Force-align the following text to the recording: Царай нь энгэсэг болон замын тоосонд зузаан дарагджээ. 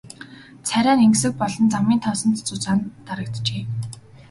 Царай 0.67 0.95
нь 0.97 1.03
энгэсэг 1.07 1.33
болон 1.41 1.65
замын 1.73 1.99
тоосонд 2.03 2.35
зузаан 2.49 2.79
дарагджээ. 3.07 3.63